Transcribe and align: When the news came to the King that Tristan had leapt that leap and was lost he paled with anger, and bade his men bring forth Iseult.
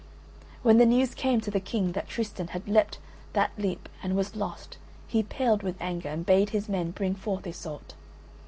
When 0.63 0.79
the 0.79 0.87
news 0.87 1.13
came 1.13 1.41
to 1.41 1.51
the 1.51 1.59
King 1.59 1.91
that 1.91 2.07
Tristan 2.07 2.47
had 2.47 2.67
leapt 2.67 2.97
that 3.33 3.51
leap 3.55 3.87
and 4.01 4.15
was 4.15 4.35
lost 4.35 4.79
he 5.07 5.21
paled 5.21 5.61
with 5.61 5.79
anger, 5.79 6.09
and 6.09 6.25
bade 6.25 6.49
his 6.49 6.67
men 6.67 6.89
bring 6.89 7.13
forth 7.13 7.45
Iseult. 7.45 7.93